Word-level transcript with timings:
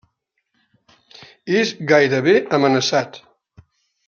És 1.59 1.75
gairebé 1.93 2.35
amenaçat. 2.59 3.23